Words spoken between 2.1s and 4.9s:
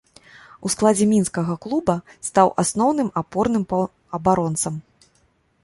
стаў асноўным апорным паўабаронцам.